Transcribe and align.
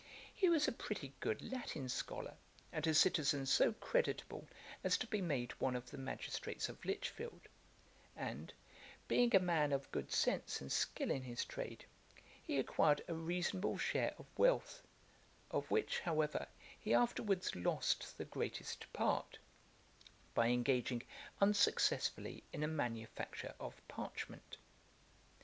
He 0.33 0.49
was 0.49 0.67
a 0.67 0.71
pretty 0.71 1.13
good 1.19 1.51
Latin 1.51 1.87
scholar, 1.87 2.33
and 2.73 2.87
a 2.87 2.93
citizen 2.95 3.45
so 3.45 3.71
creditable 3.73 4.47
as 4.83 4.97
to 4.97 5.05
be 5.05 5.21
made 5.21 5.51
one 5.61 5.75
of 5.75 5.91
the 5.91 5.97
magistrates 5.99 6.67
of 6.69 6.83
Lichfield; 6.83 7.41
and, 8.15 8.51
being 9.07 9.35
a 9.35 9.39
man 9.39 9.71
of 9.71 9.91
good 9.91 10.11
sense, 10.11 10.59
and 10.59 10.71
skill 10.71 11.11
in 11.11 11.21
his 11.21 11.45
trade, 11.45 11.85
he 12.41 12.57
acquired 12.57 13.03
a 13.07 13.13
reasonable 13.13 13.77
share 13.77 14.15
of 14.17 14.25
wealth, 14.37 14.81
of 15.51 15.69
which 15.69 15.99
however 15.99 16.47
he 16.79 16.95
afterwards 16.95 17.55
lost 17.55 18.17
the 18.17 18.25
greatest 18.25 18.91
part, 18.93 19.37
by 20.33 20.47
engaging 20.47 21.03
unsuccessfully 21.39 22.43
in 22.51 22.63
a 22.63 22.67
manufacture 22.67 23.53
of 23.59 23.79
parchment. 23.87 24.57